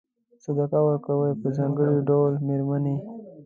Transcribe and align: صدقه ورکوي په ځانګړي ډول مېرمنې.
صدقه 0.43 0.79
ورکوي 0.87 1.31
په 1.41 1.47
ځانګړي 1.57 1.99
ډول 2.09 2.31
مېرمنې. 2.47 2.95